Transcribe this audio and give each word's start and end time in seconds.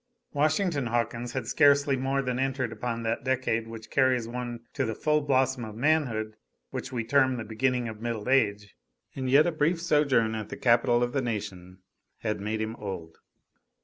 Washington 0.33 0.87
Hawkins 0.87 1.33
had 1.33 1.45
scarcely 1.45 1.95
more 1.95 2.23
than 2.23 2.39
entered 2.39 2.71
upon 2.71 3.03
that 3.03 3.23
decade 3.23 3.67
which 3.67 3.91
carries 3.91 4.27
one 4.27 4.61
to 4.73 4.83
the 4.83 4.95
full 4.95 5.21
blossom 5.21 5.63
of 5.63 5.75
manhood 5.75 6.37
which 6.71 6.91
we 6.91 7.03
term 7.03 7.37
the 7.37 7.43
beginning 7.43 7.87
of 7.87 8.01
middle 8.01 8.27
age, 8.27 8.75
and 9.15 9.29
yet 9.29 9.45
a 9.45 9.51
brief 9.51 9.79
sojourn 9.79 10.33
at 10.33 10.49
the 10.49 10.57
capital 10.57 11.03
of 11.03 11.13
the 11.13 11.21
nation 11.21 11.83
had 12.21 12.41
made 12.41 12.61
him 12.61 12.75
old. 12.77 13.19